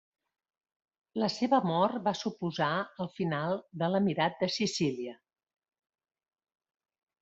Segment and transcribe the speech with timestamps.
[1.23, 2.71] La seva mort va suposar
[3.05, 3.55] el final
[3.85, 5.19] de l'emirat de Sicília.